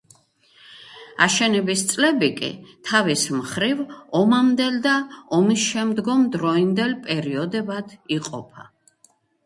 [1.25, 2.49] აშენების წლები კი
[2.89, 3.85] თავის მხრივ
[4.23, 4.97] ომამდელ და
[5.41, 8.71] ომისშემდგომ დროინდელ პერიოდებად იყოფა.